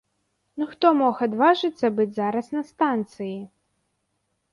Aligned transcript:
Ну 0.59 0.63
хто 0.69 0.87
мог 1.01 1.19
адважыцца 1.25 1.91
быць 1.99 2.09
зараз 2.15 2.49
на 2.57 2.61
станцыі? 2.71 3.37